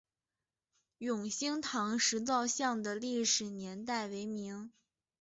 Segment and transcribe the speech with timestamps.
[0.97, 4.71] 永兴堂石造像的历史年代为明。